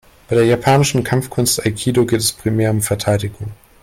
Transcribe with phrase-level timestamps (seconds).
[0.27, 3.51] Bei der japanischen Kampfkunst Aikido geht es primär um Verteidigung.